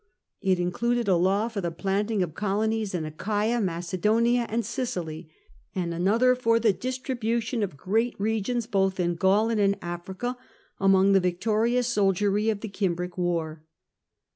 [0.41, 5.29] It included a law for the planting of colonies in Achaia, Macedonia, and Sicily,
[5.75, 10.39] and another for the distribution of great regions both in Gaul and in Africa
[10.79, 13.63] among the victorious soldiery of the Cimbric war.